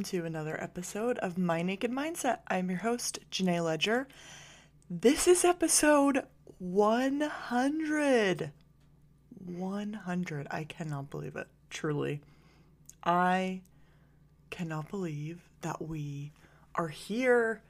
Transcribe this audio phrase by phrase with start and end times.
[0.00, 2.38] Welcome to another episode of My Naked Mindset.
[2.48, 4.08] I'm your host, Jenay Leger.
[4.88, 6.24] This is episode
[6.56, 8.50] 100.
[9.44, 10.46] 100.
[10.50, 12.22] I cannot believe it, truly.
[13.04, 13.60] I
[14.48, 16.32] cannot believe that we
[16.76, 17.60] are here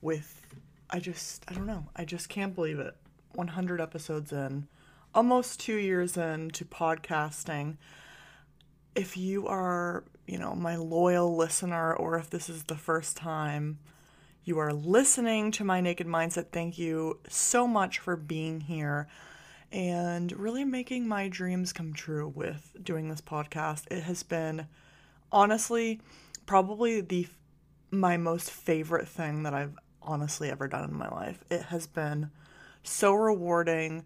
[0.00, 0.46] with,
[0.88, 2.96] I just, I don't know, I just can't believe it.
[3.34, 4.68] 100 episodes in,
[5.14, 7.76] almost two years into podcasting.
[8.94, 13.78] If you are, you know, my loyal listener, or if this is the first time
[14.44, 19.08] you are listening to my Naked Mindset, thank you so much for being here
[19.72, 23.84] and really making my dreams come true with doing this podcast.
[23.90, 24.66] It has been
[25.32, 26.00] honestly
[26.46, 27.26] probably the
[27.90, 31.42] my most favorite thing that I've honestly ever done in my life.
[31.50, 32.30] It has been
[32.82, 34.04] so rewarding,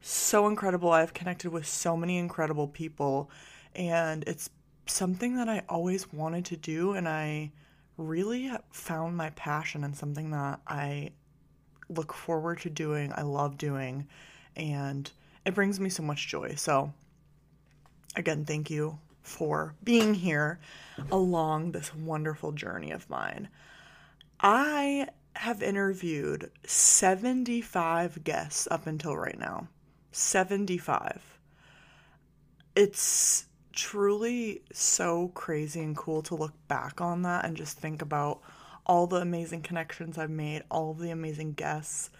[0.00, 0.90] so incredible.
[0.90, 3.30] I've connected with so many incredible people,
[3.74, 4.48] and it's
[4.90, 7.52] something that I always wanted to do, and I
[7.96, 11.10] really found my passion and something that I
[11.88, 14.06] look forward to doing, I love doing,
[14.56, 15.10] and
[15.44, 16.54] it brings me so much joy.
[16.56, 16.92] So,
[18.16, 20.58] again, thank you for being here
[21.10, 23.48] along this wonderful journey of mine.
[24.40, 29.68] I have interviewed 75 guests up until right now.
[30.12, 31.38] 75.
[32.74, 33.47] It's
[33.78, 38.40] truly so crazy and cool to look back on that and just think about
[38.84, 42.10] all the amazing connections I've made, all the amazing guests,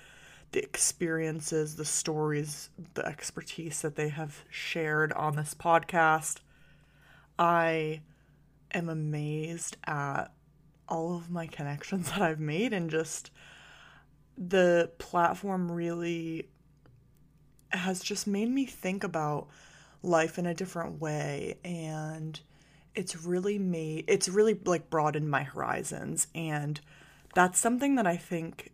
[0.52, 6.36] the experiences, the stories, the expertise that they have shared on this podcast.
[7.40, 8.02] I
[8.70, 10.26] am amazed at
[10.88, 13.32] all of my connections that I've made and just
[14.36, 16.50] the platform really
[17.70, 19.48] has just made me think about
[20.02, 22.40] life in a different way and
[22.94, 26.80] it's really made it's really like broadened my horizons and
[27.34, 28.72] that's something that I think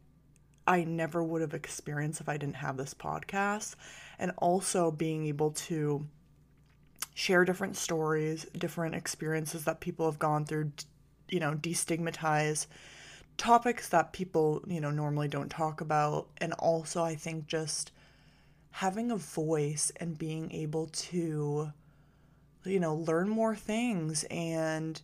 [0.67, 3.75] I never would have experienced if I didn't have this podcast
[4.19, 6.07] and also being able to
[7.15, 10.73] share different stories, different experiences that people have gone through,
[11.29, 12.67] you know, destigmatize
[13.37, 16.29] topics that people, you know, normally don't talk about.
[16.39, 17.93] And also, I think just
[18.75, 21.71] having a voice and being able to,
[22.65, 25.01] you know, learn more things and,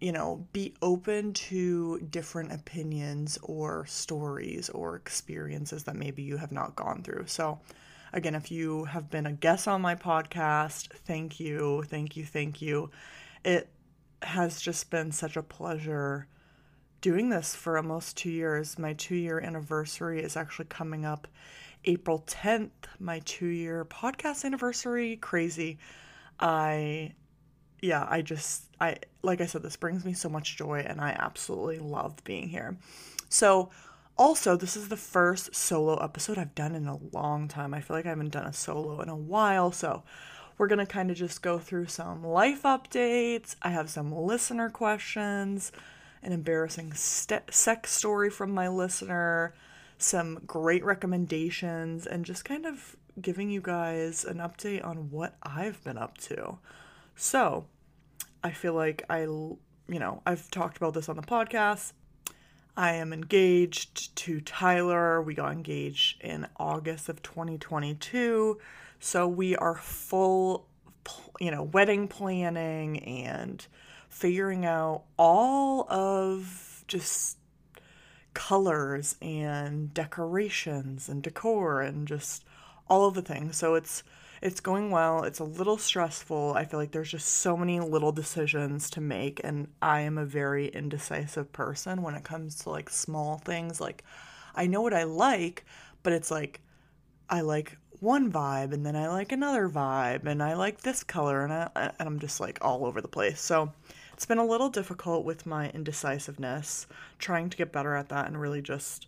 [0.00, 6.50] you know, be open to different opinions or stories or experiences that maybe you have
[6.50, 7.24] not gone through.
[7.26, 7.60] So,
[8.12, 12.60] again, if you have been a guest on my podcast, thank you, thank you, thank
[12.60, 12.90] you.
[13.44, 13.68] It
[14.22, 16.26] has just been such a pleasure
[17.00, 18.80] doing this for almost two years.
[18.80, 21.28] My two year anniversary is actually coming up
[21.84, 25.16] April 10th, my two year podcast anniversary.
[25.16, 25.78] Crazy.
[26.40, 27.14] I,
[27.80, 31.10] yeah, I just, I, like I said, this brings me so much joy and I
[31.18, 32.76] absolutely love being here.
[33.28, 33.70] So,
[34.16, 37.74] also, this is the first solo episode I've done in a long time.
[37.74, 40.04] I feel like I haven't done a solo in a while, so
[40.56, 43.56] we're going to kind of just go through some life updates.
[43.60, 45.72] I have some listener questions,
[46.22, 49.52] an embarrassing st- sex story from my listener,
[49.98, 55.82] some great recommendations, and just kind of giving you guys an update on what I've
[55.84, 56.58] been up to.
[57.16, 57.66] So,
[58.42, 61.92] I feel like I, you know, I've talked about this on the podcast.
[62.76, 65.22] I am engaged to Tyler.
[65.22, 68.58] We got engaged in August of 2022.
[68.98, 70.66] So we are full,
[71.38, 73.64] you know, wedding planning and
[74.08, 77.38] figuring out all of just
[78.34, 82.44] colors and decorations and decor and just
[82.88, 83.56] all of the things.
[83.56, 84.02] So it's
[84.42, 85.22] it's going well.
[85.22, 86.52] It's a little stressful.
[86.54, 90.26] I feel like there's just so many little decisions to make and I am a
[90.26, 93.80] very indecisive person when it comes to like small things.
[93.80, 94.04] Like
[94.54, 95.64] I know what I like,
[96.02, 96.60] but it's like
[97.30, 101.42] I like one vibe and then I like another vibe and I like this color
[101.42, 103.40] and I and I'm just like all over the place.
[103.40, 103.72] So
[104.24, 106.86] it's been a little difficult with my indecisiveness,
[107.18, 109.06] trying to get better at that and really just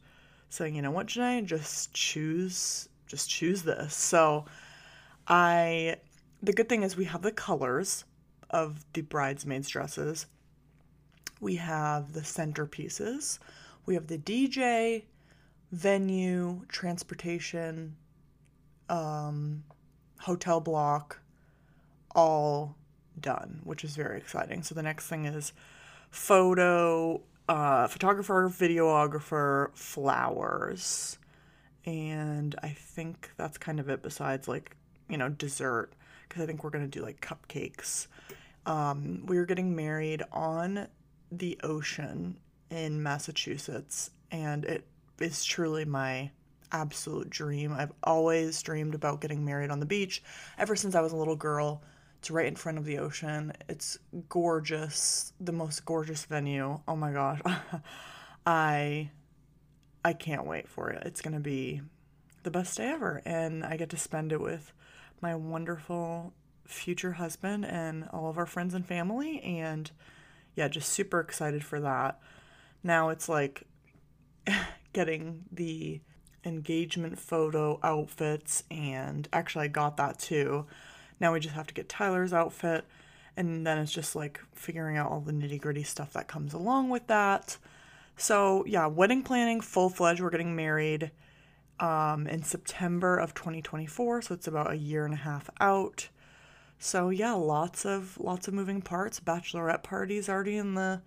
[0.50, 3.94] saying, you know what, Jenay, just choose just choose this.
[3.94, 4.44] So
[5.26, 5.96] I
[6.42, 8.04] the good thing is we have the colors
[8.50, 10.26] of the bridesmaids dresses.
[11.40, 13.38] We have the centerpieces.
[13.86, 15.04] We have the DJ,
[15.72, 17.96] venue, transportation,
[18.90, 19.64] um,
[20.18, 21.20] hotel block,
[22.14, 22.76] all
[23.20, 24.62] done, which is very exciting.
[24.62, 25.52] So the next thing is
[26.10, 31.18] photo, uh, photographer, videographer, flowers.
[31.84, 34.76] And I think that's kind of it besides like
[35.08, 35.92] you know, dessert
[36.28, 38.08] because I think we're going to do like cupcakes
[38.66, 40.88] Um, we are getting married on
[41.30, 42.36] the ocean
[42.70, 44.84] in Massachusetts, and it
[45.20, 46.30] is truly my
[46.72, 47.72] absolute dream.
[47.72, 50.22] I've always dreamed about getting married on the beach
[50.58, 51.82] ever since I was a little girl.
[52.18, 53.52] It's right in front of the ocean.
[53.68, 53.98] It's
[54.28, 56.80] gorgeous, the most gorgeous venue.
[56.88, 57.40] Oh my gosh.
[58.46, 59.10] I
[60.04, 61.02] I can't wait for it.
[61.04, 61.82] It's going to be
[62.42, 64.72] the best day ever and I get to spend it with
[65.20, 66.32] my wonderful
[66.64, 69.90] future husband and all of our friends and family and
[70.54, 72.18] yeah, just super excited for that.
[72.82, 73.64] Now it's like
[74.92, 76.00] getting the
[76.44, 80.66] engagement photo outfits, and actually, I got that too.
[81.20, 82.84] Now we just have to get Tyler's outfit,
[83.36, 86.90] and then it's just like figuring out all the nitty gritty stuff that comes along
[86.90, 87.58] with that.
[88.16, 90.20] So, yeah, wedding planning full fledged.
[90.20, 91.10] We're getting married
[91.80, 96.08] um, in September of 2024, so it's about a year and a half out.
[96.78, 99.20] So yeah, lots of lots of moving parts.
[99.20, 101.00] Bachelorette parties already in the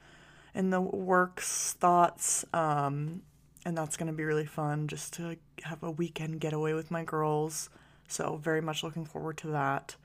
[0.54, 2.46] in the works, thoughts.
[2.54, 3.22] Um,
[3.66, 7.70] and that's to be really fun just to have a weekend getaway with my girls.
[8.10, 9.96] So, very much looking forward to that.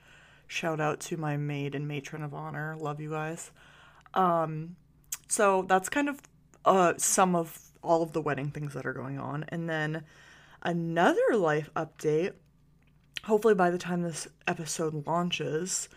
[0.47, 2.77] Shout out to my maid and matron of honor.
[2.79, 3.51] Love you guys.
[4.13, 4.77] Um,
[5.27, 6.21] so, that's kind of
[6.65, 9.45] uh, some of all of the wedding things that are going on.
[9.49, 10.05] And then
[10.63, 12.35] another life update.
[13.25, 15.89] Hopefully, by the time this episode launches,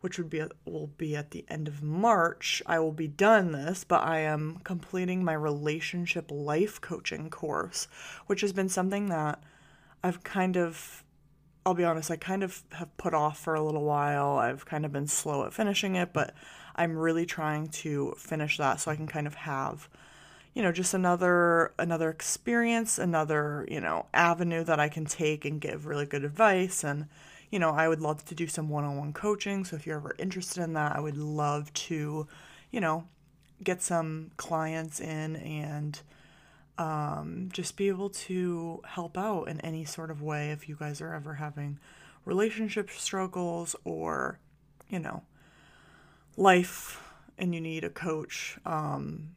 [0.00, 2.62] which would be will be at the end of March.
[2.66, 7.88] I will be done this, but I am completing my relationship life coaching course,
[8.26, 9.42] which has been something that
[10.02, 11.02] I've kind of
[11.66, 14.38] I'll be honest, I kind of have put off for a little while.
[14.38, 16.34] I've kind of been slow at finishing it, but
[16.76, 19.88] I'm really trying to finish that so I can kind of have
[20.54, 25.60] you know just another another experience another you know avenue that i can take and
[25.60, 27.06] give really good advice and
[27.50, 29.64] you know, I would love to do some one on one coaching.
[29.64, 32.26] So if you're ever interested in that, I would love to,
[32.70, 33.04] you know,
[33.62, 36.00] get some clients in and
[36.78, 41.00] um, just be able to help out in any sort of way if you guys
[41.00, 41.78] are ever having
[42.24, 44.38] relationship struggles or,
[44.88, 45.22] you know,
[46.36, 47.02] life
[47.36, 48.58] and you need a coach.
[48.64, 49.30] Um,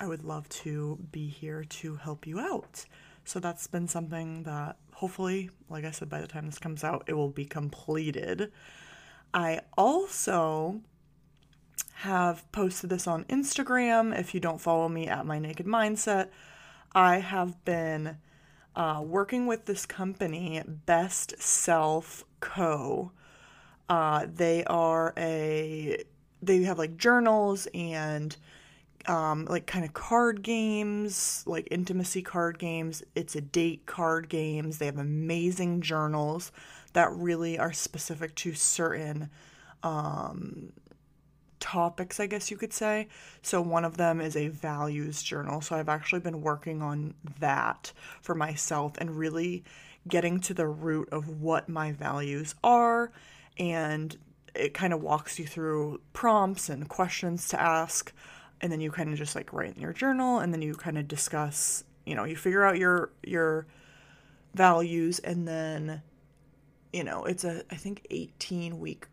[0.00, 2.86] I would love to be here to help you out.
[3.24, 7.04] So that's been something that hopefully, like I said, by the time this comes out,
[7.06, 8.50] it will be completed.
[9.34, 10.80] I also
[11.94, 14.18] have posted this on Instagram.
[14.18, 16.28] If you don't follow me at My Naked Mindset,
[16.94, 18.18] I have been
[18.76, 23.12] uh, working with this company, Best Self Co.
[23.88, 26.04] Uh, they are a
[26.42, 28.36] they have like journals and
[29.06, 33.02] um, like kind of card games, like intimacy card games.
[33.14, 34.78] It's a date card games.
[34.78, 36.52] They have amazing journals
[36.92, 39.30] that really are specific to certain
[39.82, 40.72] um,
[41.62, 43.08] topics, I guess you could say.
[43.40, 45.62] So one of them is a values journal.
[45.62, 49.62] So I've actually been working on that for myself and really
[50.06, 53.12] getting to the root of what my values are
[53.56, 54.18] and
[54.54, 58.12] it kind of walks you through prompts and questions to ask
[58.60, 60.98] and then you kind of just like write in your journal and then you kind
[60.98, 63.66] of discuss you know you figure out your your
[64.54, 66.02] values and then
[66.92, 69.06] you know it's a i think 18 week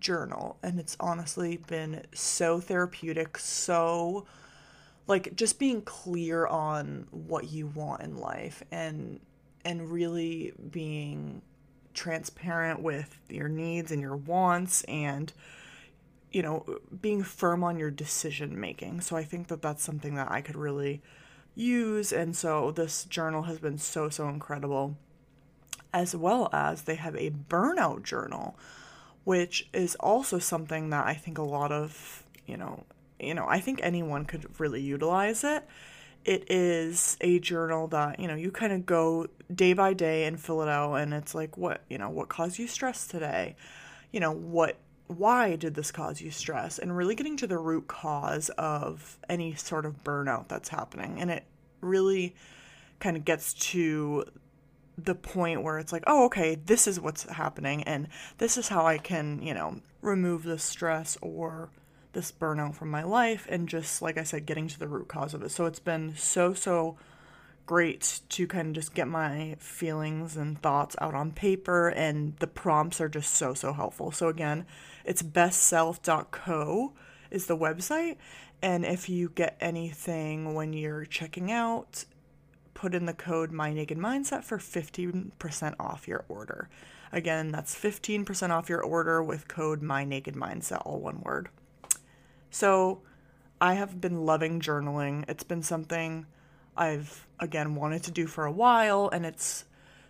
[0.00, 4.26] journal and it's honestly been so therapeutic so
[5.06, 9.20] like just being clear on what you want in life and
[9.64, 11.42] and really being
[11.94, 15.32] transparent with your needs and your wants and
[16.30, 16.64] you know,
[17.00, 19.00] being firm on your decision making.
[19.00, 21.00] So I think that that's something that I could really
[21.54, 22.12] use.
[22.12, 24.96] And so this journal has been so, so incredible.
[25.92, 28.56] As well as they have a burnout journal,
[29.28, 32.84] which is also something that I think a lot of, you know,
[33.20, 35.68] you know, I think anyone could really utilize it.
[36.24, 40.40] It is a journal that, you know, you kind of go day by day and
[40.40, 43.56] fill it out and it's like what, you know, what caused you stress today?
[44.12, 47.86] You know, what why did this cause you stress and really getting to the root
[47.86, 51.44] cause of any sort of burnout that's happening and it
[51.82, 52.34] really
[52.98, 54.24] kind of gets to
[55.04, 58.86] the point where it's like oh okay this is what's happening and this is how
[58.86, 61.70] i can you know remove the stress or
[62.12, 65.34] this burnout from my life and just like i said getting to the root cause
[65.34, 65.50] of it.
[65.50, 66.96] So it's been so so
[67.66, 72.46] great to kind of just get my feelings and thoughts out on paper and the
[72.46, 74.10] prompts are just so so helpful.
[74.10, 74.66] So again
[75.04, 76.92] it's bestself.co
[77.30, 78.16] is the website
[78.62, 82.04] and if you get anything when you're checking out
[82.78, 86.68] put in the code my naked mindset for 15% off your order
[87.12, 91.48] Again, that's 15% off your order with code My Naked Mindset, all one word.
[92.50, 93.02] So,
[93.60, 95.24] I have been loving journaling.
[95.28, 96.26] It's been something
[96.76, 99.64] I've, again, wanted to do for a while, and it's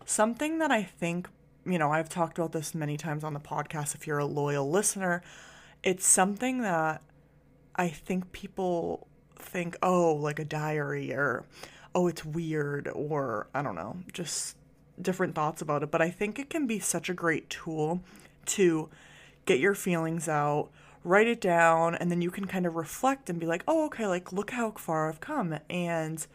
[0.05, 1.29] something that I think,
[1.65, 4.69] you know, I've talked about this many times on the podcast if you're a loyal
[4.71, 5.23] listener.
[5.83, 7.03] It's something that
[7.77, 9.07] I think people
[9.37, 11.45] think, oh, like a diary, or
[11.95, 14.57] oh, it's weird, or I don't know, just
[15.01, 18.03] different thoughts about it, but I think it can be such a great tool
[18.47, 18.89] to
[19.47, 20.71] get your feelings out,
[21.05, 24.07] write it down, and then you can kind of reflect and be like, oh, okay,
[24.07, 25.59] like look how far I've come.
[25.71, 26.27] And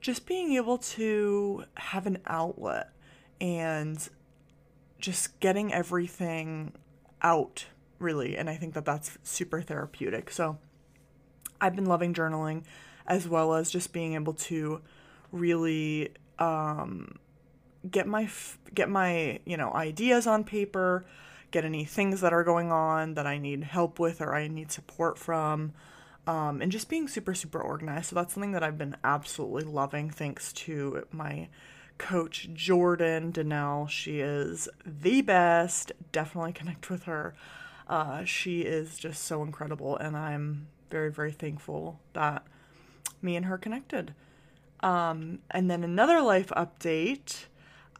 [0.00, 2.92] just being able to have an outlet
[3.40, 4.08] and
[4.98, 6.72] just getting everything
[7.22, 7.66] out,
[7.98, 8.36] really.
[8.36, 10.30] And I think that that's super therapeutic.
[10.30, 10.58] So
[11.60, 12.62] I've been loving journaling
[13.10, 14.80] as well as just being able to
[15.32, 17.18] really um,
[17.90, 18.28] get my
[18.72, 21.04] get my you know ideas on paper
[21.50, 24.70] get any things that are going on that i need help with or i need
[24.70, 25.72] support from
[26.26, 28.10] um, and just being super super organized.
[28.10, 31.48] So that's something that i've been absolutely loving thanks to my
[31.98, 35.92] coach jordan donnell she is the best.
[36.12, 37.34] Definitely connect with her.
[37.88, 42.44] Uh, she is just so incredible and i'm very very thankful that
[43.22, 44.14] me and her connected
[44.80, 47.46] um, and then another life update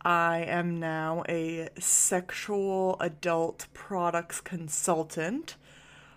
[0.03, 5.57] I am now a sexual adult products consultant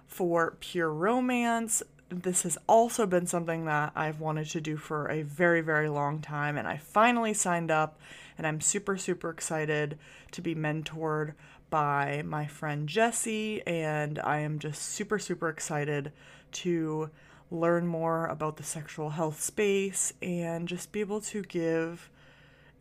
[0.08, 1.84] for Pure Romance.
[2.08, 6.22] This has also been something that I've wanted to do for a very, very long
[6.22, 8.00] time, and I finally signed up,
[8.38, 9.98] and I'm super, super excited
[10.32, 11.34] to be mentored
[11.70, 16.14] by my friend Jessie, and I am just super, super excited
[16.54, 17.10] to
[17.54, 22.10] learn more about the sexual health space and just be able to give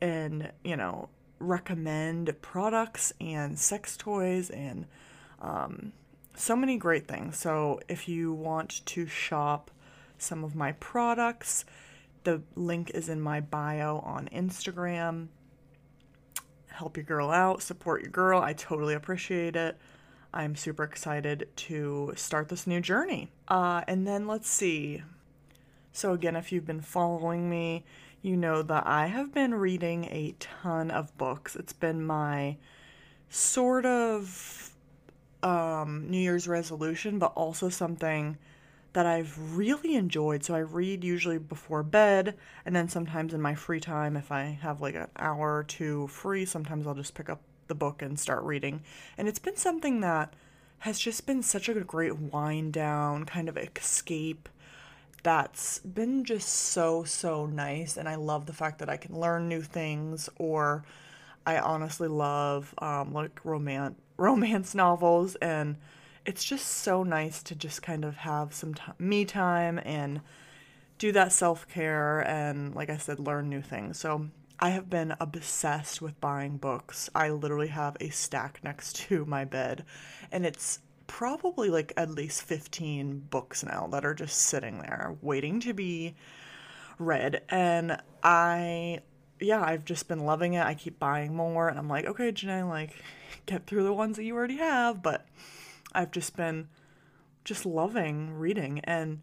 [0.00, 4.87] and, you know, recommend products and sex toys and
[5.41, 5.93] um,
[6.35, 7.38] so many great things.
[7.38, 9.71] So if you want to shop
[10.17, 11.64] some of my products,
[12.25, 15.29] the link is in my bio on Instagram.
[16.69, 18.41] Help your girl out, support your girl.
[18.41, 19.76] I totally appreciate it.
[20.34, 23.30] I'm super excited to start this new journey.
[23.48, 25.02] Uh, and then let's see.
[25.92, 27.84] So, again, if you've been following me,
[28.22, 31.54] you know that I have been reading a ton of books.
[31.54, 32.56] It's been my
[33.28, 34.70] sort of
[35.42, 38.38] um, New Year's resolution, but also something
[38.92, 40.44] that I've really enjoyed.
[40.44, 44.58] So I read usually before bed, and then sometimes in my free time, if I
[44.62, 48.19] have like an hour or two free, sometimes I'll just pick up the book and
[48.19, 48.83] start reading.
[49.16, 50.35] And it's been something that
[50.81, 54.49] has just been such a great wind down, kind of escape
[55.23, 57.97] that's been just so so nice.
[57.97, 60.85] And i love the fact that i can learn new things or
[61.47, 65.37] i honestly love um, like romance romance novels.
[65.37, 65.76] And
[66.26, 70.21] it's just so nice to just kind of have some t- me time and
[70.99, 73.99] do that self-care and like i said learn new things.
[73.99, 74.28] So
[74.62, 79.45] i have been obsessed with buying books i literally have a stack next to my
[79.45, 79.85] bed
[80.31, 85.61] and it's probably like at least 15 books now that are just sitting there waiting
[85.61, 86.14] to be
[86.99, 87.42] read.
[87.49, 89.00] And I,
[89.40, 90.64] yeah, I've just been loving it.
[90.64, 91.69] I keep buying more.
[91.69, 92.97] And I'm like, okay, Jenay, like,
[93.47, 95.02] get through the ones that you already have.
[95.02, 95.26] But
[95.92, 96.69] I've just been
[97.45, 98.81] just loving reading.
[98.85, 99.21] And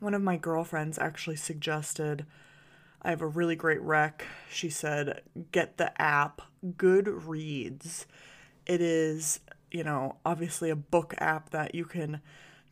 [0.00, 2.26] one of my girlfriends actually suggested
[3.02, 4.24] I have a really great rec.
[4.50, 6.42] She said, get the app
[6.76, 8.06] Goodreads.
[8.66, 9.40] It is
[9.70, 12.20] you know, obviously a book app that you can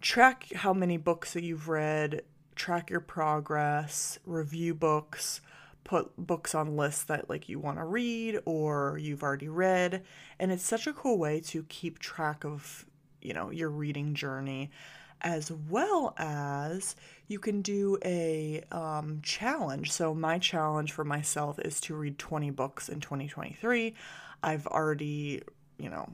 [0.01, 2.23] track how many books that you've read,
[2.55, 5.41] track your progress, review books,
[5.85, 10.03] put books on lists that like you want to read or you've already read,
[10.39, 12.85] and it's such a cool way to keep track of,
[13.23, 14.71] you know, your reading journey
[15.21, 16.97] as well as
[17.27, 19.93] you can do a um, challenge.
[19.93, 23.95] So, my challenge for myself is to read 20 books in 2023.
[24.43, 25.43] I've already,
[25.79, 26.09] you know,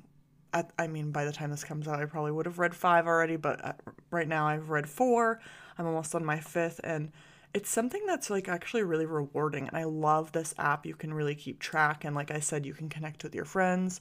[0.79, 3.37] I, mean, by the time this comes out, I probably would have read five already,
[3.37, 3.73] but uh,
[4.11, 5.41] right now I've read four.
[5.77, 7.11] I'm almost on my fifth, and
[7.53, 9.67] it's something that's like actually really rewarding.
[9.67, 10.87] And I love this app.
[10.87, 14.01] You can really keep track, and like I said, you can connect with your friends,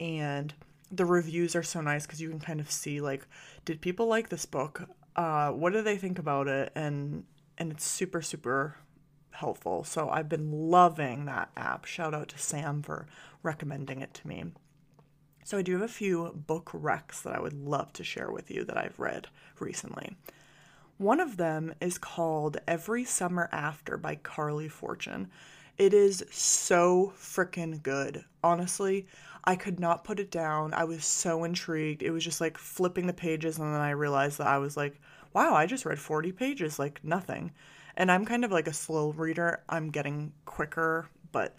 [0.00, 0.52] and
[0.92, 3.26] the reviews are so nice because you can kind of see like,
[3.64, 4.88] did people like this book?
[5.16, 6.70] Uh, what do they think about it?
[6.74, 7.24] And
[7.58, 8.76] and it's super super
[9.30, 9.82] helpful.
[9.82, 11.86] So I've been loving that app.
[11.86, 13.06] Shout out to Sam for
[13.42, 14.44] recommending it to me.
[15.44, 18.48] So, I do have a few book recs that I would love to share with
[18.48, 19.26] you that I've read
[19.58, 20.16] recently.
[20.98, 25.30] One of them is called Every Summer After by Carley Fortune.
[25.78, 28.24] It is so freaking good.
[28.44, 29.08] Honestly,
[29.44, 30.72] I could not put it down.
[30.74, 32.02] I was so intrigued.
[32.02, 35.00] It was just like flipping the pages, and then I realized that I was like,
[35.32, 37.52] wow, I just read 40 pages, like nothing.
[37.96, 39.62] And I'm kind of like a slow reader.
[39.68, 41.56] I'm getting quicker, but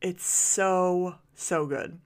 [0.00, 1.98] it's so, so good.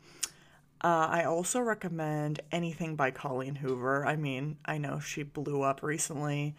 [0.83, 4.07] Uh, I also recommend anything by Colleen Hoover.
[4.07, 6.55] I mean, I know she blew up recently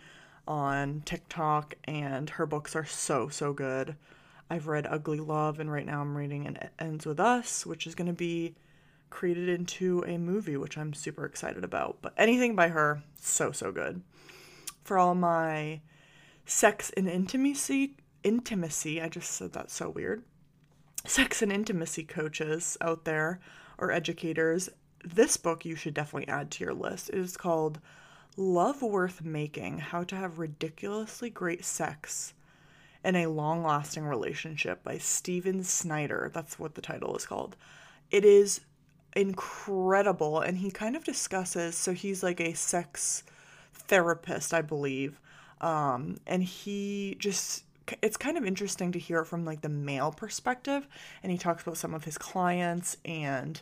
[0.47, 3.95] on TikTok, and her books are so, so good.
[4.49, 7.85] I've read Ugly Love, and right now I'm reading And It Ends With Us, which
[7.85, 8.55] is going to be
[9.09, 11.97] created into a movie, which I'm super excited about.
[12.01, 14.01] But anything by her, so, so good.
[14.83, 15.81] For all my
[16.45, 20.23] sex and intimacy, intimacy, I just said that so weird.
[21.05, 23.39] Sex and intimacy coaches out there
[23.77, 24.69] or educators,
[25.03, 27.09] this book you should definitely add to your list.
[27.09, 27.79] It is called
[28.37, 32.33] Love Worth Making How to Have Ridiculously Great Sex
[33.03, 36.31] in a Long Lasting Relationship by Stephen Snyder.
[36.33, 37.55] That's what the title is called.
[38.11, 38.61] It is
[39.15, 43.23] incredible, and he kind of discusses so he's like a sex
[43.73, 45.19] therapist, I believe.
[45.61, 47.63] Um, and he just
[48.01, 50.87] it's kind of interesting to hear it from like the male perspective
[51.23, 53.61] and he talks about some of his clients and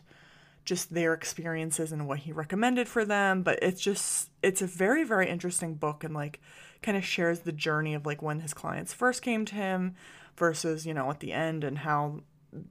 [0.65, 5.03] just their experiences and what he recommended for them but it's just it's a very
[5.03, 6.39] very interesting book and like
[6.81, 9.95] kind of shares the journey of like when his clients first came to him
[10.35, 12.19] versus you know at the end and how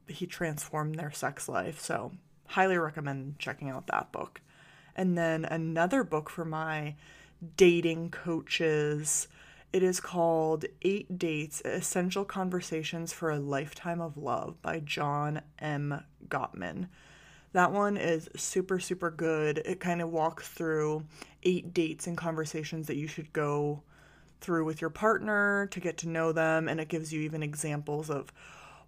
[0.08, 2.12] he transformed their sex life so
[2.48, 4.40] highly recommend checking out that book
[4.96, 6.94] and then another book for my
[7.56, 9.28] dating coaches
[9.74, 16.04] it is called Eight Dates Essential Conversations for a Lifetime of Love by John M.
[16.28, 16.86] Gottman.
[17.54, 19.62] That one is super, super good.
[19.64, 21.04] It kind of walks through
[21.44, 23.80] eight dates and conversations that you should go
[24.40, 26.68] through with your partner to get to know them.
[26.68, 28.32] And it gives you even examples of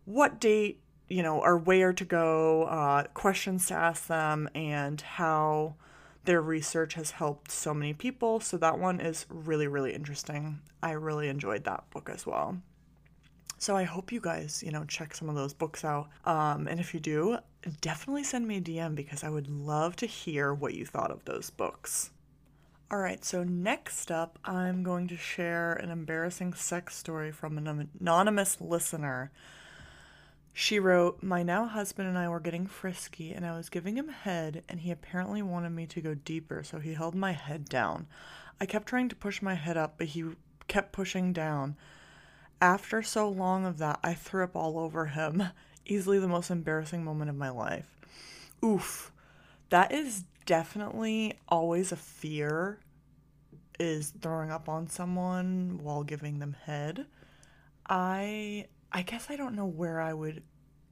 [0.04, 5.76] what date, you know, or where to go, uh, questions to ask them, and how
[6.24, 8.40] their research has helped so many people.
[8.40, 10.58] So that one is really, really interesting.
[10.82, 12.58] I really enjoyed that book as well.
[13.58, 16.08] So I hope you guys, you know, check some of those books out.
[16.24, 17.38] Um, and if you do,
[17.80, 21.24] definitely send me a DM because I would love to hear what you thought of
[21.24, 22.10] those books.
[22.88, 27.90] All right, so next up, I'm going to share an embarrassing sex story from an
[28.00, 29.32] anonymous listener.
[30.52, 34.08] She wrote, My now husband and I were getting frisky, and I was giving him
[34.08, 38.06] head, and he apparently wanted me to go deeper, so he held my head down.
[38.60, 40.24] I kept trying to push my head up, but he
[40.68, 41.76] kept pushing down.
[42.60, 45.50] After so long of that, I threw up all over him.
[45.86, 47.88] Easily the most embarrassing moment of my life.
[48.64, 49.12] Oof.
[49.70, 52.80] That is definitely always a fear
[53.78, 57.06] is throwing up on someone while giving them head.
[57.88, 60.42] I I guess I don't know where I would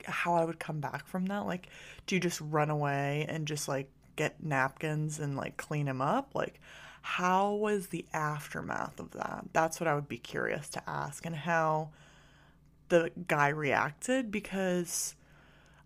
[0.04, 1.46] how I would come back from that.
[1.46, 1.68] Like
[2.06, 6.34] do you just run away and just like get napkins and like clean him up?
[6.34, 6.60] Like
[7.06, 9.44] how was the aftermath of that?
[9.52, 11.90] That's what I would be curious to ask and how
[12.88, 15.14] the guy reacted because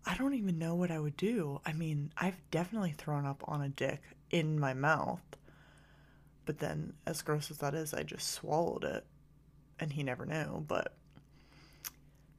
[0.05, 1.59] I don't even know what I would do.
[1.65, 4.01] I mean, I've definitely thrown up on a dick
[4.31, 5.19] in my mouth.
[6.45, 9.05] But then, as gross as that is, I just swallowed it
[9.77, 10.63] and he never knew.
[10.65, 10.93] But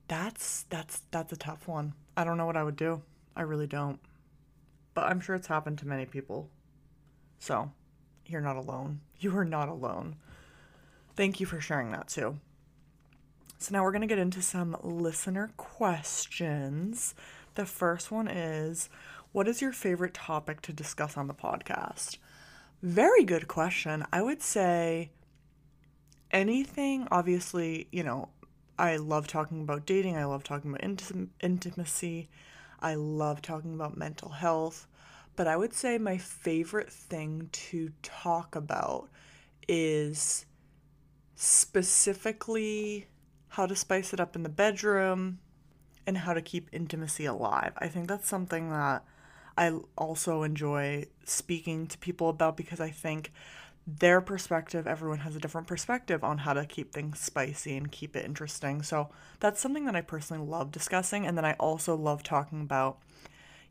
[0.08, 1.92] that's that's that's a tough one.
[2.16, 3.02] I don't know what I would do.
[3.36, 4.00] I really don't.
[4.94, 6.48] But I'm sure it's happened to many people.
[7.38, 7.72] So,
[8.30, 9.00] you're not alone.
[9.18, 10.16] You are not alone.
[11.16, 12.38] Thank you for sharing that too.
[13.58, 17.14] So, now we're going to get into some listener questions.
[17.56, 18.88] The first one is
[19.32, 22.16] What is your favorite topic to discuss on the podcast?
[22.82, 24.06] Very good question.
[24.12, 25.10] I would say
[26.30, 28.30] anything, obviously, you know,
[28.78, 32.30] I love talking about dating, I love talking about intim- intimacy,
[32.80, 34.86] I love talking about mental health.
[35.36, 39.08] But I would say my favorite thing to talk about
[39.68, 40.44] is
[41.34, 43.06] specifically
[43.48, 45.38] how to spice it up in the bedroom
[46.06, 47.72] and how to keep intimacy alive.
[47.78, 49.04] I think that's something that
[49.56, 53.32] I also enjoy speaking to people about because I think
[53.86, 58.14] their perspective, everyone has a different perspective on how to keep things spicy and keep
[58.14, 58.82] it interesting.
[58.82, 61.26] So that's something that I personally love discussing.
[61.26, 62.98] And then I also love talking about,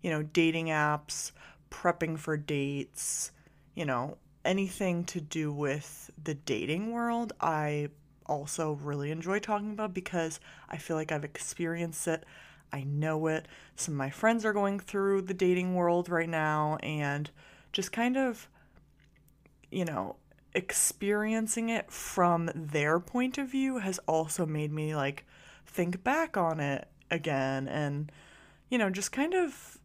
[0.02, 1.32] you know, dating apps,
[1.70, 3.32] prepping for dates,
[3.76, 7.90] you know, anything to do with the dating world, I
[8.26, 12.24] also really enjoy talking about because I feel like I've experienced it.
[12.72, 13.48] I know it.
[13.76, 17.30] Some of my friends are going through the dating world right now and
[17.74, 18.48] just kind of,
[19.72, 20.16] you know,
[20.54, 25.26] experiencing it from their point of view has also made me like
[25.66, 28.12] think back on it again and,
[28.70, 29.79] you know, just kind of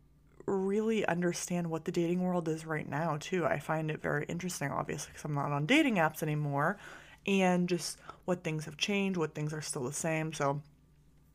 [0.47, 3.45] really understand what the dating world is right now, too.
[3.47, 6.79] I find it very interesting, obviously, because I'm not on dating apps anymore,
[7.27, 10.33] and just what things have changed, what things are still the same.
[10.33, 10.63] So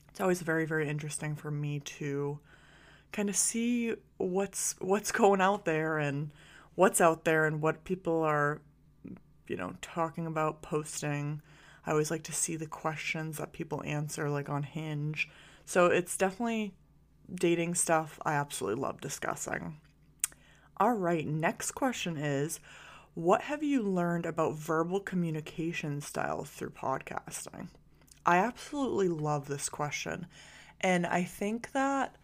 [0.09, 2.39] it's always very, very interesting for me to
[3.11, 6.31] kind of see what's what's going out there and
[6.75, 8.61] what's out there and what people are
[9.47, 11.41] you know talking about posting
[11.85, 15.27] i always like to see the questions that people answer like on hinge
[15.65, 16.73] so it's definitely
[17.33, 19.77] dating stuff I absolutely love discussing.
[20.77, 22.59] All right, next question is
[23.13, 27.67] What have you learned about verbal communication styles through podcasting?
[28.25, 30.27] I absolutely love this question.
[30.81, 32.15] And I think that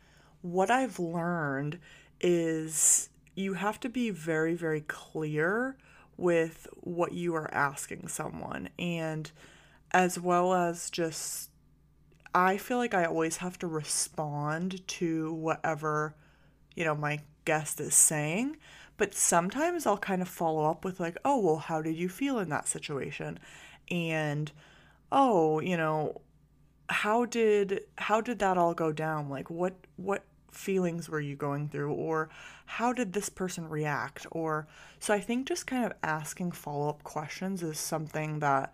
[0.42, 1.80] what I've learned
[2.22, 5.76] is you have to be very, very clear
[6.18, 9.32] with what you are asking someone, and
[9.92, 11.50] as well as just
[12.36, 16.16] I feel like I always have to respond to whatever,
[16.76, 18.58] you know, my guest is saying.
[18.98, 22.40] But sometimes I'll kind of follow up with, like, oh, well, how did you feel
[22.40, 23.40] in that situation?
[23.90, 24.52] And,
[25.12, 26.22] oh, you know,
[26.90, 31.68] how did how did that all go down like what what feelings were you going
[31.68, 32.30] through or
[32.66, 34.68] how did this person react or
[35.00, 38.74] so i think just kind of asking follow-up questions is something that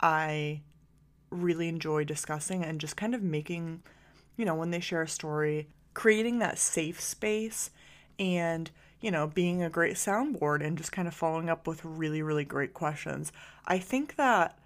[0.00, 0.60] i
[1.30, 3.82] really enjoy discussing and just kind of making,
[4.36, 7.70] you know, when they share a story, creating that safe space
[8.18, 12.22] and, you know, being a great soundboard and just kind of following up with really,
[12.22, 13.32] really great questions.
[13.66, 14.58] I think that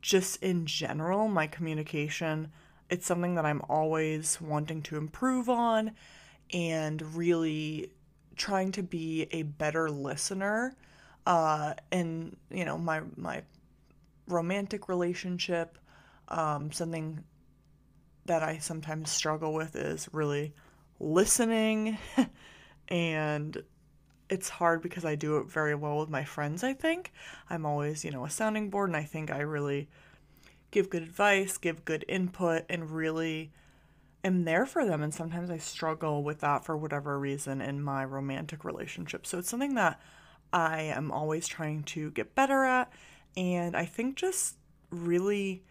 [0.00, 2.50] just in general, my communication,
[2.90, 5.92] it's something that I'm always wanting to improve on
[6.52, 7.90] and really
[8.36, 10.74] trying to be a better listener.
[11.26, 13.42] Uh, and you know my my
[14.28, 15.76] romantic relationship
[16.28, 17.24] um, something
[18.26, 20.54] that I sometimes struggle with is really
[21.00, 21.98] listening,
[22.88, 23.62] and
[24.28, 27.12] it's hard because I do it very well with my friends, I think.
[27.48, 29.88] I'm always, you know, a sounding board, and I think I really
[30.70, 33.52] give good advice, give good input, and really
[34.24, 35.02] am there for them.
[35.02, 39.26] And sometimes I struggle with that for whatever reason in my romantic relationship.
[39.26, 40.00] So it's something that
[40.52, 42.92] I am always trying to get better at.
[43.36, 44.56] And I think just
[44.90, 45.62] really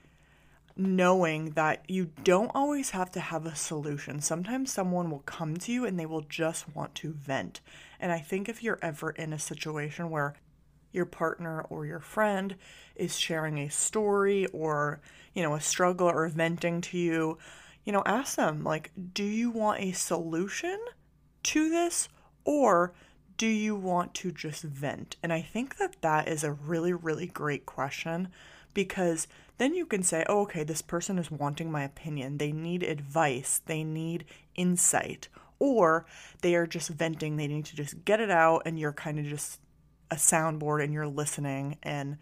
[0.78, 4.22] knowing that you don't always have to have a solution.
[4.22, 7.62] Sometimes someone will come to you and they will just want to vent.
[8.00, 10.36] And I think if you're ever in a situation where
[10.92, 12.56] your partner or your friend
[12.96, 15.02] is sharing a story or,
[15.34, 17.38] you know, a struggle or venting to you,
[17.84, 20.78] you know, ask them, like, do you want a solution
[21.44, 22.10] to this
[22.44, 22.94] or
[23.38, 25.16] do you want to just vent?
[25.24, 28.30] And I think that that is a really, really great question
[28.74, 32.38] because then you can say, oh, okay, this person is wanting my opinion.
[32.38, 35.28] They need advice, they need insight,
[35.60, 36.06] or
[36.42, 37.38] they are just venting.
[37.38, 39.60] They need to just get it out, and you're kind of just
[40.12, 42.18] a soundboard and you're listening, and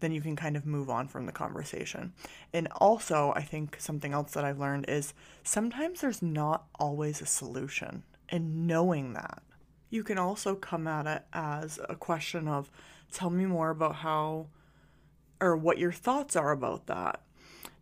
[0.00, 2.12] then you can kind of move on from the conversation.
[2.52, 5.14] And also, I think something else that I've learned is
[5.44, 9.42] sometimes there's not always a solution, and knowing that.
[9.90, 12.70] You can also come at it as a question of,
[13.12, 14.48] tell me more about how
[15.42, 17.20] or what your thoughts are about that.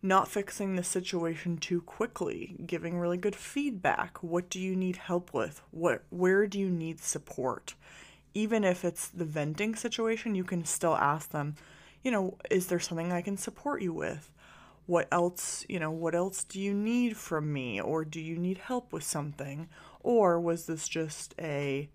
[0.02, 4.22] Not fixing the situation too quickly, giving really good feedback.
[4.22, 5.60] What do you need help with?
[5.70, 7.74] What where do you need support?
[8.32, 11.56] Even if it's the venting situation, you can still ask them,
[12.02, 14.32] you know, is there something I can support you with?
[14.86, 18.58] What else, you know, what else do you need from me or do you need
[18.58, 19.68] help with something?
[20.02, 21.90] Or was this just a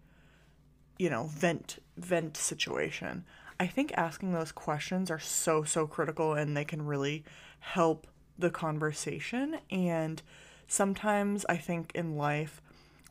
[0.97, 3.25] you know, vent vent situation?
[3.60, 7.24] I think asking those questions are so, so critical and they can really
[7.60, 9.58] help the conversation.
[9.72, 10.22] And
[10.68, 12.62] sometimes I think in life,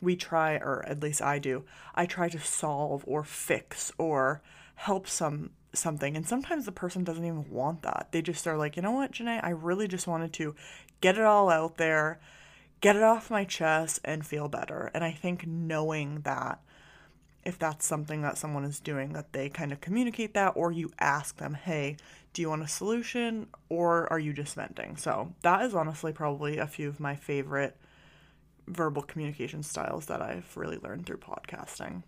[0.03, 4.43] we try, or at least I do, I try to solve or fix or
[4.75, 8.09] help some something and sometimes the person doesn't even want that.
[8.13, 10.55] They just are like, "You know what, Jenay, I really just wanted to
[11.01, 12.21] get it all out there,
[12.81, 16.61] get it off my chest and feel better." And I think knowing that
[17.45, 20.91] if that's something that someone is doing, that they kind of communicate that, or you
[20.99, 21.97] ask them, hey,
[22.33, 24.97] do you want a solution, or are you just venting?
[24.97, 27.77] So, that is honestly probably a few of my favorite
[28.67, 32.03] verbal communication styles that I've really learned through podcasting.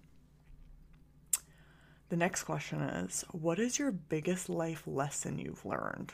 [2.08, 6.12] The next question is What is your biggest life lesson you've learned?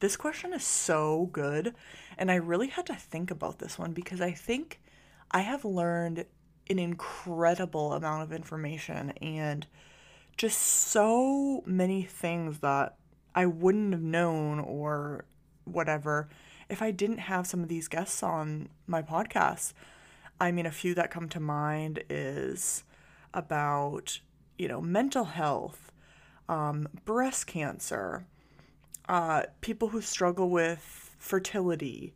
[0.00, 1.74] This question is so good,
[2.18, 4.80] and I really had to think about this one because I think
[5.30, 6.26] I have learned
[6.72, 9.66] an incredible amount of information and
[10.36, 12.96] just so many things that
[13.34, 15.24] I wouldn't have known or
[15.64, 16.28] whatever
[16.68, 19.72] if I didn't have some of these guests on my podcast.
[20.40, 22.82] I mean, a few that come to mind is
[23.34, 24.20] about,
[24.58, 25.92] you know, mental health,
[26.48, 28.24] um, breast cancer,
[29.08, 32.14] uh, people who struggle with fertility,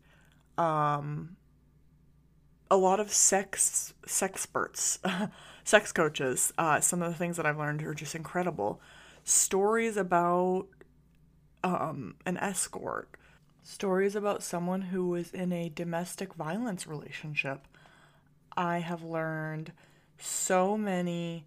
[0.58, 1.36] um,
[2.70, 5.30] a lot of sex sex sexperts,
[5.64, 6.52] sex coaches.
[6.58, 8.80] Uh, some of the things that I've learned are just incredible.
[9.24, 10.66] Stories about
[11.64, 13.08] um, an escort,
[13.62, 17.66] stories about someone who was in a domestic violence relationship.
[18.56, 19.72] I have learned
[20.18, 21.44] so many,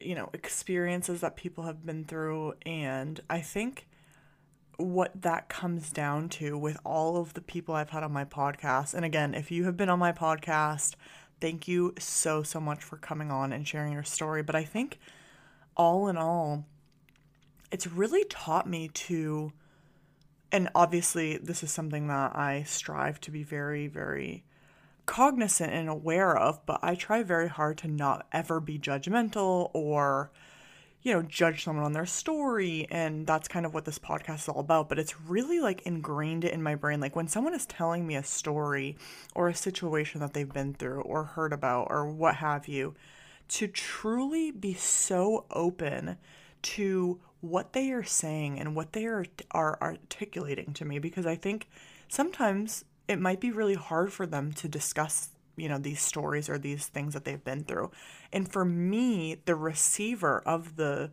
[0.00, 3.86] you know, experiences that people have been through, and I think
[4.76, 8.94] what that comes down to with all of the people I've had on my podcast.
[8.94, 10.94] And again, if you have been on my podcast,
[11.40, 14.42] thank you so, so much for coming on and sharing your story.
[14.42, 14.98] But I think
[15.76, 16.66] all in all,
[17.70, 19.52] it's really taught me to,
[20.52, 24.44] and obviously, this is something that I strive to be very, very
[25.06, 30.30] cognizant and aware of, but I try very hard to not ever be judgmental or
[31.06, 32.84] you know, judge someone on their story.
[32.90, 34.88] And that's kind of what this podcast is all about.
[34.88, 36.98] But it's really like ingrained in my brain.
[36.98, 38.96] Like when someone is telling me a story
[39.32, 42.96] or a situation that they've been through or heard about or what have you,
[43.50, 46.16] to truly be so open
[46.62, 50.98] to what they are saying and what they are, are articulating to me.
[50.98, 51.68] Because I think
[52.08, 56.58] sometimes it might be really hard for them to discuss you know these stories or
[56.58, 57.90] these things that they've been through.
[58.32, 61.10] And for me the receiver of the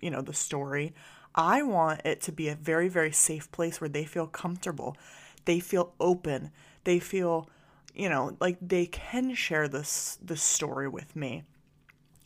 [0.00, 0.94] you know the story
[1.34, 4.96] i want it to be a very very safe place where they feel comfortable.
[5.44, 6.50] They feel open.
[6.84, 7.48] They feel
[7.94, 11.44] you know like they can share this this story with me.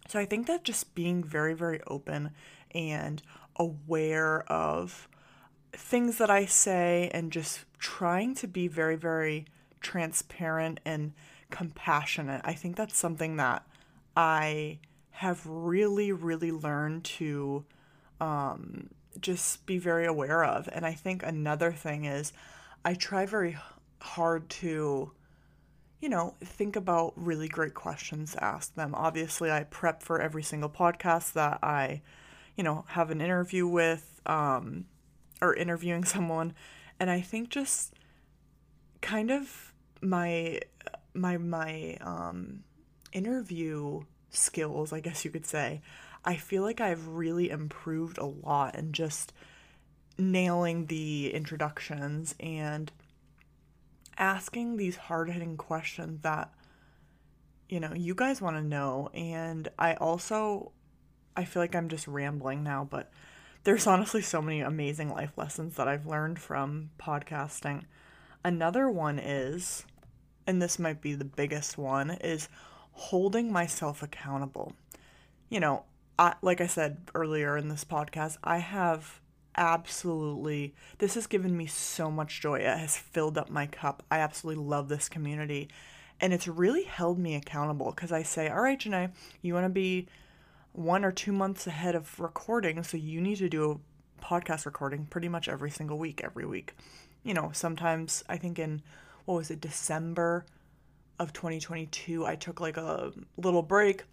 [0.08, 2.30] So i think that just being very very open
[2.74, 3.22] and
[3.56, 5.08] aware of
[5.72, 9.46] things that i say and just trying to be very very
[9.80, 11.12] transparent and
[11.52, 12.40] compassionate.
[12.44, 13.64] I think that's something that
[14.16, 14.80] I
[15.12, 17.64] have really, really learned to
[18.20, 18.88] um,
[19.20, 20.68] just be very aware of.
[20.72, 22.32] And I think another thing is
[22.84, 23.56] I try very
[24.00, 25.12] hard to,
[26.00, 28.94] you know, think about really great questions to ask them.
[28.94, 32.02] Obviously, I prep for every single podcast that I,
[32.56, 34.86] you know, have an interview with um,
[35.40, 36.54] or interviewing someone.
[36.98, 37.94] And I think just
[39.02, 40.60] kind of my
[41.14, 42.64] my my um,
[43.12, 45.82] interview skills, I guess you could say,
[46.24, 49.32] I feel like I've really improved a lot in just
[50.18, 52.92] nailing the introductions and
[54.18, 56.52] asking these hard hitting questions that
[57.68, 60.72] you know you guys want to know and I also
[61.34, 63.10] I feel like I'm just rambling now but
[63.64, 67.84] there's honestly so many amazing life lessons that I've learned from podcasting.
[68.44, 69.84] Another one is
[70.46, 72.48] and this might be the biggest one, is
[72.92, 74.72] holding myself accountable.
[75.48, 75.84] You know,
[76.18, 79.20] I, like I said earlier in this podcast, I have
[79.56, 82.60] absolutely, this has given me so much joy.
[82.60, 84.02] It has filled up my cup.
[84.10, 85.68] I absolutely love this community.
[86.20, 89.10] And it's really held me accountable because I say, all right, Jenay,
[89.42, 90.06] you want to be
[90.72, 95.06] one or two months ahead of recording, so you need to do a podcast recording
[95.06, 96.74] pretty much every single week, every week.
[97.24, 98.82] You know, sometimes I think in
[99.24, 100.44] what was it, December
[101.18, 104.04] of 2022, I took like a little break.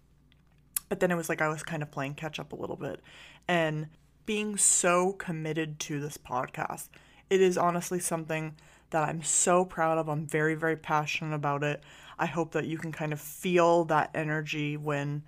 [0.88, 3.00] But then it was like I was kind of playing catch up a little bit.
[3.46, 3.88] And
[4.26, 6.88] being so committed to this podcast,
[7.28, 8.54] it is honestly something
[8.90, 10.08] that I'm so proud of.
[10.08, 11.82] I'm very, very passionate about it.
[12.18, 15.22] I hope that you can kind of feel that energy when,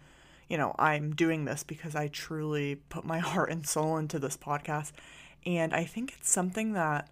[0.49, 4.37] you know, I'm doing this because I truly put my heart and soul into this
[4.37, 4.93] podcast.
[5.47, 7.09] And I think it's something that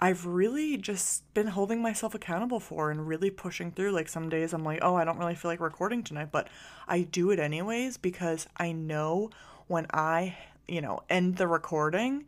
[0.00, 3.90] I've really just been holding myself accountable for and really pushing through.
[3.90, 6.48] Like some days I'm like, oh, I don't really feel like recording tonight, but
[6.86, 9.30] I do it anyways because I know
[9.66, 10.36] when I,
[10.68, 12.26] you know, end the recording,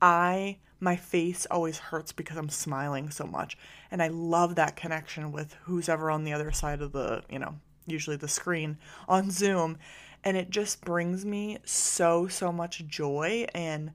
[0.00, 3.58] I, my face always hurts because I'm smiling so much.
[3.90, 7.40] And I love that connection with who's ever on the other side of the, you
[7.40, 7.56] know,
[7.88, 9.78] usually the screen on Zoom.
[10.22, 13.90] And it just brings me so, so much joy and,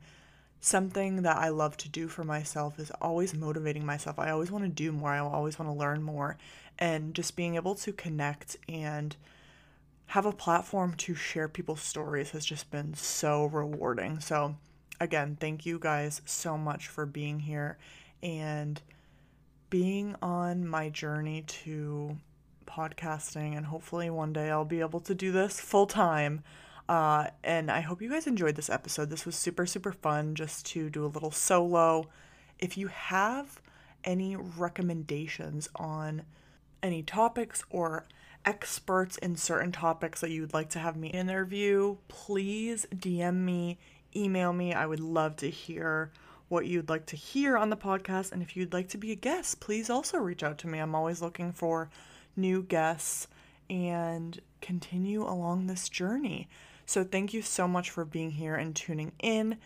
[0.62, 4.20] something that I love to do for myself is always motivating myself.
[4.20, 5.10] I always want to do more.
[5.10, 6.38] I always want to learn more.
[6.78, 9.16] And just being able to connect and
[10.08, 14.20] have a platform to share people's stories has just been so rewarding.
[14.20, 14.56] So,
[15.00, 17.78] again, thank you guys so much for being here
[18.22, 18.80] and
[19.72, 22.18] being on my journey to
[22.68, 23.58] podcasting.
[23.58, 26.44] And hopefully, one day I'll be able to do this full time.
[26.92, 29.10] Uh, and I hope you guys enjoyed this episode.
[29.10, 32.10] This was super, super fun just to do a little solo.
[32.60, 33.62] If you have
[34.04, 36.24] any recommendations on
[36.84, 38.08] any topics or
[38.44, 43.80] experts in certain topics that you would like to have me interview, please DM me,
[44.14, 44.74] email me.
[44.74, 46.12] I would love to hear
[46.50, 48.34] what you'd like to hear on the podcast.
[48.34, 50.80] And if you'd like to be a guest, please also reach out to me.
[50.80, 51.90] I'm always looking for
[52.36, 53.30] new guests
[53.70, 56.50] and continue along this journey.
[56.92, 59.60] So, thank you so much for being here and tuning in.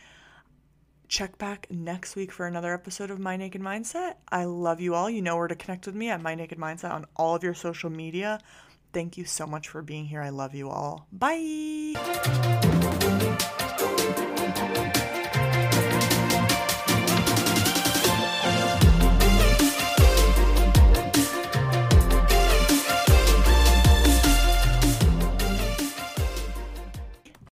[1.08, 4.18] Check back next week for another episode of My Naked Mindset.
[4.30, 5.10] I love you all.
[5.10, 7.56] You know where to connect with me at My Naked Mindset on all of your
[7.56, 8.40] social media.
[8.94, 10.22] Thank you so much for being here.
[10.22, 11.08] I love you all.
[11.12, 11.96] Bye.